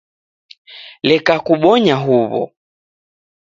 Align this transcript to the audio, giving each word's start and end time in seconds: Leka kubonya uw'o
Leka 1.09 1.35
kubonya 1.45 1.95
uw'o 2.17 2.43